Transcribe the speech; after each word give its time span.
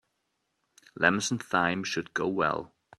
Lemons 0.95 1.29
and 1.29 1.39
thyme 1.43 1.83
should 1.83 2.15
go 2.15 2.27
well. 2.27 2.73